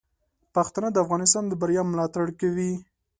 [0.55, 2.71] پښتانه د افغانستان د بریا ملاتړ کوي.